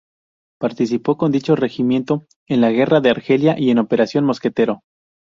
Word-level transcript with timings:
Participó 0.59 1.15
con 1.15 1.31
dicho 1.31 1.55
regimiento 1.55 2.25
en 2.47 2.59
la 2.59 2.71
guerra 2.71 3.01
de 3.01 3.11
Argelia 3.11 3.59
y 3.59 3.69
en 3.69 3.75
la 3.75 3.83
Operación 3.83 4.25
Mosquetero. 4.25 4.81